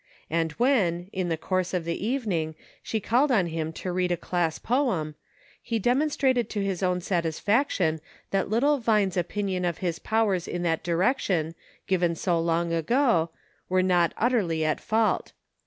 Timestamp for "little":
8.49-8.79